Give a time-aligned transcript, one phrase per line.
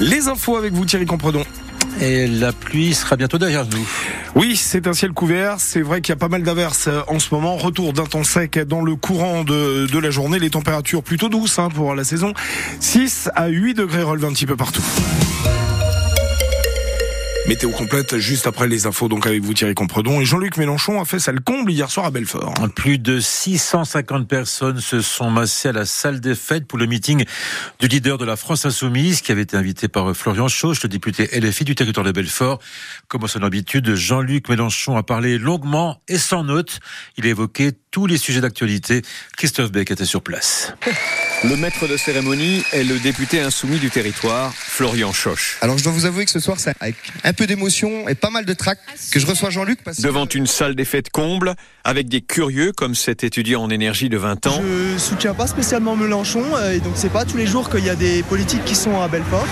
[0.00, 1.44] Les infos avec vous Thierry Compredon.
[2.02, 3.88] Et la pluie sera bientôt derrière nous.
[4.34, 5.56] Oui, c'est un ciel couvert.
[5.58, 7.56] C'est vrai qu'il y a pas mal d'averses euh, en ce moment.
[7.56, 10.38] Retour d'un temps sec dans le courant de, de la journée.
[10.38, 12.34] Les températures plutôt douces hein, pour la saison.
[12.80, 14.82] 6 à 8 degrés relevés un petit peu partout.
[17.48, 20.20] Météo complète juste après les infos, donc avec vous Thierry Compredon.
[20.20, 22.54] Et Jean-Luc Mélenchon a fait sa comble hier soir à Belfort.
[22.74, 27.24] Plus de 650 personnes se sont massées à la salle des fêtes pour le meeting
[27.78, 31.28] du leader de la France Insoumise, qui avait été invité par Florian Chauche, le député
[31.38, 32.58] LFI du territoire de Belfort.
[33.06, 36.80] Comme à son habitude, Jean-Luc Mélenchon a parlé longuement et sans notes.
[37.16, 39.02] Il a évoqué tous les sujets d'actualité.
[39.36, 40.74] Christophe Beck était sur place.
[41.44, 45.58] Le maître de cérémonie est le député insoumis du territoire, Florian Choche.
[45.60, 48.30] Alors je dois vous avouer que ce soir, c'est avec un peu d'émotion et pas
[48.30, 48.78] mal de trac
[49.12, 49.80] que je reçois Jean-Luc.
[49.98, 51.54] Devant une salle des fêtes comble,
[51.84, 54.62] avec des curieux comme cet étudiant en énergie de 20 ans.
[54.62, 57.90] Je soutiens pas spécialement Mélenchon, euh, et donc c'est pas tous les jours qu'il y
[57.90, 59.46] a des politiques qui sont à Belfort.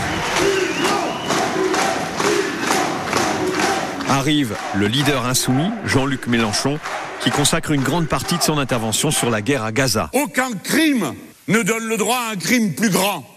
[4.09, 6.79] Arrive le leader insoumis, Jean-Luc Mélenchon,
[7.21, 10.09] qui consacre une grande partie de son intervention sur la guerre à Gaza.
[10.15, 11.15] Aucun crime
[11.49, 13.29] ne donne le droit à un crime plus grand.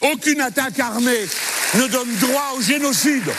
[0.00, 1.26] Aucune attaque armée
[1.74, 3.30] ne donne droit au génocide.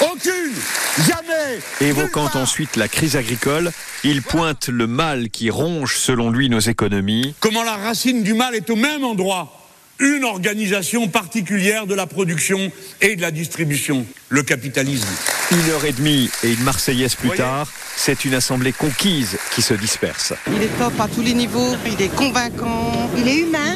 [0.00, 0.54] Aucune
[0.98, 3.70] Jamais Évoquant ensuite la crise agricole,
[4.02, 7.34] il pointe le mal qui ronge selon lui nos économies.
[7.40, 9.59] Comment la racine du mal est au même endroit
[10.00, 15.08] une organisation particulière de la production et de la distribution, le capitalisme.
[15.52, 19.74] Une heure et demie et une Marseillaise plus tard, c'est une assemblée conquise qui se
[19.74, 20.32] disperse.
[20.46, 23.10] Il est top à tous les niveaux, il est convaincant.
[23.18, 23.74] Il est humain,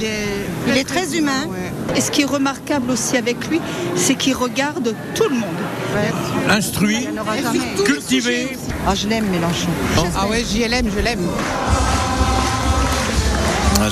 [0.68, 1.48] il est, très humain.
[1.94, 3.60] Et ce qui est remarquable aussi avec lui,
[3.96, 5.54] c'est qu'il regarde tout le monde.
[6.48, 7.06] Instruit,
[7.84, 8.56] cultivé.
[8.86, 9.68] Ah, je l'aime Mélenchon.
[10.16, 11.28] Ah ouais, j'y l'aime, je l'aime.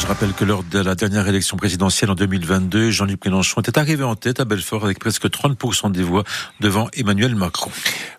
[0.02, 4.02] Je rappelle que lors de la dernière élection présidentielle en 2022, Jean-Luc Mélenchon était arrivé
[4.02, 6.24] en tête à Belfort avec presque 30% des voix
[6.58, 7.70] devant Emmanuel Macron.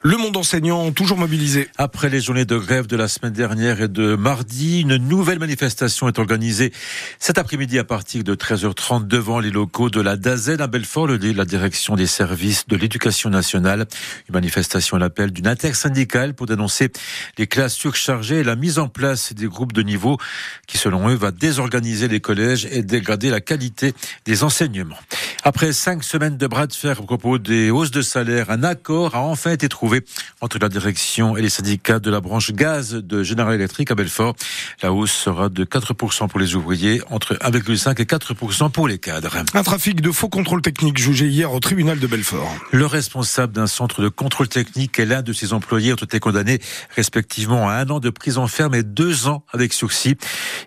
[0.02, 1.68] Le monde enseignant toujours mobilisé.
[1.78, 6.08] Après les journées de grève de la semaine dernière et de mardi, une nouvelle manifestation
[6.08, 6.72] est organisée
[7.20, 11.18] cet après-midi à partir de 13h30 devant les locaux de la DAZEN à Belfort, le
[11.18, 13.88] la direction des services de l'éducation nationale.
[14.30, 16.94] Une manifestation à l'appel d'une intersyndicale pour dénoncer
[17.38, 20.18] les classes surchargées et la mise en place des groupes de niveau
[20.66, 23.94] qui, selon eux, va désorganiser organiser les collèges et dégrader la qualité
[24.26, 25.00] des enseignements.
[25.46, 29.14] Après cinq semaines de bras de fer au propos des hausses de salaire, un accord
[29.14, 30.06] a enfin été trouvé
[30.40, 34.36] entre la direction et les syndicats de la branche gaz de General Electric à Belfort.
[34.82, 39.36] La hausse sera de 4% pour les ouvriers, entre 1,5 et 4% pour les cadres.
[39.54, 42.56] Un trafic de faux contrôles techniques jugé hier au tribunal de Belfort.
[42.72, 46.60] Le responsable d'un centre de contrôle technique et l'un de ses employés ont été condamnés
[46.96, 50.16] respectivement à un an de prison ferme et deux ans avec sursis.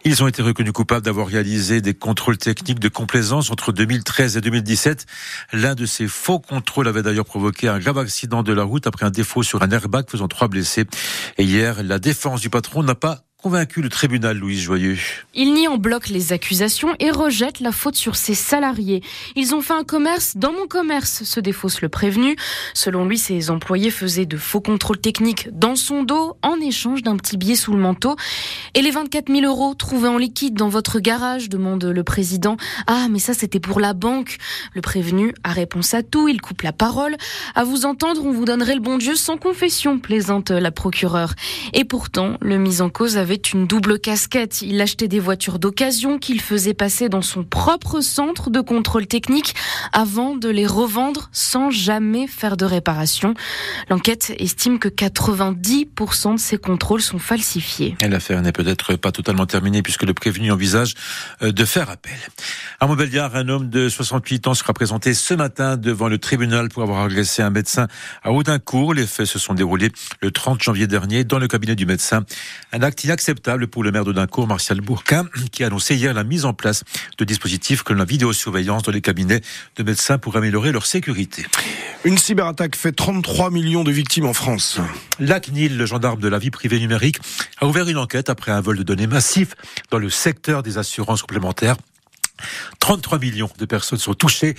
[0.04, 4.36] Ils ont été reconnus coupables coupable d'avoir réalisé des contrôles techniques de complaisance entre 2013
[4.36, 5.06] et 2017.
[5.52, 9.06] L'un de ces faux contrôles avait d'ailleurs provoqué un grave accident de la route après
[9.06, 10.86] un défaut sur un airbag faisant trois blessés.
[11.38, 14.96] Et hier, la défense du patron n'a pas convaincu le tribunal, Louise Joyeux.
[15.34, 19.02] Il nie en bloc les accusations et rejette la faute sur ses salariés.
[19.36, 22.36] Ils ont fait un commerce dans mon commerce, se défausse le prévenu.
[22.72, 27.16] Selon lui, ses employés faisaient de faux contrôles techniques dans son dos en échange d'un
[27.16, 28.16] petit billet sous le manteau.
[28.74, 32.56] Et les 24 000 euros trouvés en liquide dans votre garage, demande le président.
[32.86, 34.38] Ah, mais ça, c'était pour la banque.
[34.72, 36.26] Le prévenu a réponse à tout.
[36.26, 37.16] Il coupe la parole.
[37.54, 41.34] À vous entendre, on vous donnerait le bon Dieu sans confession, plaisante la procureure.
[41.74, 44.62] Et pourtant, le mis en cause avait une double casquette.
[44.62, 49.54] Il achetait des voitures d'occasion qu'il faisait passer dans son propre centre de contrôle technique
[49.92, 53.34] avant de les revendre sans jamais faire de réparation.
[53.90, 57.96] L'enquête estime que 90% de ces contrôles sont falsifiés.
[58.00, 60.94] L'affaire n'est peut-être pas totalement terminée puisque le prévenu envisage
[61.42, 62.16] euh, de faire appel.
[62.80, 66.82] À Montbéliard, un homme de 68 ans sera présenté ce matin devant le tribunal pour
[66.82, 67.88] avoir agressé un médecin
[68.22, 68.94] à Audincourt.
[68.94, 72.24] Les faits se sont déroulés le 30 janvier dernier dans le cabinet du médecin.
[72.72, 76.44] Un acte inacceptable pour le maire d'Audincourt, Martial Bourquin, qui a annoncé hier la mise
[76.44, 76.84] en place
[77.16, 79.40] de dispositifs comme la vidéosurveillance dans les cabinets
[79.76, 81.46] de médecins pour améliorer leur sécurité.
[82.04, 84.80] Une cyberattaque fait 33 millions de victimes en France.
[85.18, 87.16] L'ACNIL, le gendarme de la vie privée numérique,
[87.58, 89.54] a ouvert une enquête après un vol de données massif
[89.90, 91.76] dans le secteur des assurances complémentaires
[92.80, 94.56] 33 millions de personnes sont touchées.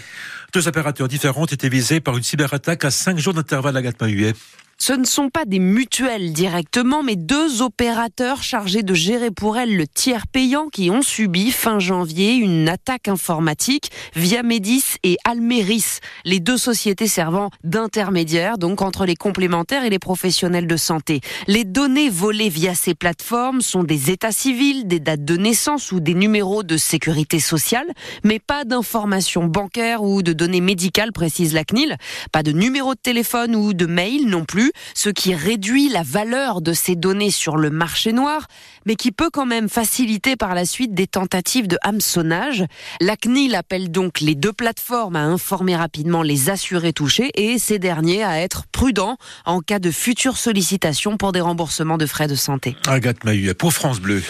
[0.51, 4.33] Deux opérateurs différents étaient visés par une cyberattaque à cinq jours d'intervalle à Gatmahuet.
[4.79, 9.75] Ce ne sont pas des mutuelles directement, mais deux opérateurs chargés de gérer pour elles
[9.75, 15.97] le tiers payant qui ont subi fin janvier une attaque informatique via Medis et Almeris,
[16.25, 21.21] les deux sociétés servant d'intermédiaires donc entre les complémentaires et les professionnels de santé.
[21.47, 25.99] Les données volées via ces plateformes sont des états civils, des dates de naissance ou
[25.99, 27.87] des numéros de sécurité sociale,
[28.23, 31.97] mais pas d'informations bancaires ou de données médicales, précise la CNIL,
[32.31, 36.61] pas de numéro de téléphone ou de mail non plus, ce qui réduit la valeur
[36.61, 38.47] de ces données sur le marché noir,
[38.85, 42.65] mais qui peut quand même faciliter par la suite des tentatives de hameçonnage.
[43.01, 47.79] La CNIL appelle donc les deux plateformes à informer rapidement les assurés touchés et ces
[47.79, 52.35] derniers à être prudents en cas de futures sollicitations pour des remboursements de frais de
[52.35, 52.75] santé.
[52.87, 54.21] Agathe Mahut pour France Bleu.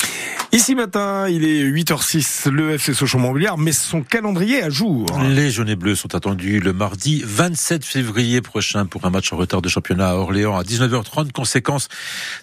[0.53, 5.05] Ici matin, il est 8h06, le FC Sochaux-Montbéliard met son calendrier à jour.
[5.21, 9.35] Les jaunes et bleus sont attendus le mardi 27 février prochain pour un match en
[9.35, 11.33] retard de championnat à Orléans à 19h30.
[11.33, 11.89] Conséquence,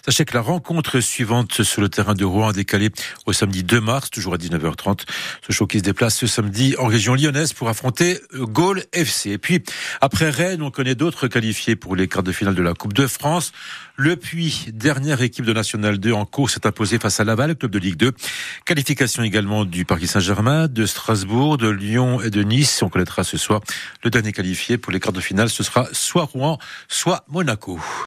[0.05, 2.91] sachez que la rencontre suivante sur le terrain de Rouen a décalé
[3.25, 5.01] au samedi 2 mars, toujours à 19h30.
[5.47, 9.31] Sochaux qui se déplace ce samedi en région lyonnaise pour affronter Gaulle FC.
[9.31, 9.63] Et puis,
[9.99, 13.07] après Rennes, on connaît d'autres qualifiés pour les quarts de finale de la Coupe de
[13.07, 13.51] France.
[13.97, 17.71] Le Puy, dernière équipe de National 2 en course, s'est imposé face à Laval, club
[17.71, 18.11] de Ligue 2.
[18.65, 22.83] Qualification également du Paris Saint-Germain, de Strasbourg, de Lyon et de Nice.
[22.83, 23.61] On connaîtra ce soir
[24.03, 25.49] le dernier qualifié pour les quarts de finale.
[25.49, 26.57] Ce sera soit Rouen,
[26.89, 27.79] soit Monaco.